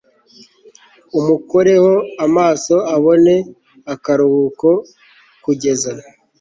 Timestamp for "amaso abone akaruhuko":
2.25-4.67